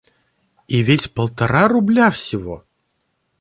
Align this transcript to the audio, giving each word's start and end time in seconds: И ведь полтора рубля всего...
И 0.67 0.81
ведь 0.81 1.13
полтора 1.13 1.67
рубля 1.67 2.09
всего... 2.09 2.65